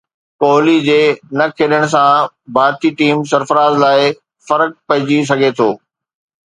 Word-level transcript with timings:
ڪوهلي 0.41 0.77
جي 0.87 0.95
نه 1.41 1.45
کيڏڻ 1.59 1.83
سان 1.93 2.15
ڀارتي 2.57 2.89
ٽيم 3.03 3.17
سرفراز 3.33 3.73
لاءِ 3.83 4.09
فرق 4.47 4.71
پئجي 4.87 5.19
سگهي 5.31 5.55
ٿو 5.59 5.69